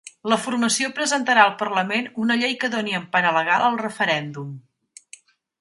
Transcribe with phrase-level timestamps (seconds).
[0.31, 4.53] La formació presentarà al parlament una llei que doni empara legal al referèndum.